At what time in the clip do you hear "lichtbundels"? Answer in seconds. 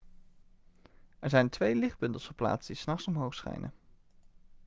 1.75-2.25